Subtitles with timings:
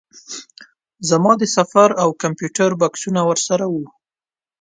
[1.09, 3.85] زما د سفر او کمپیوټر بکسونه ورسره وو.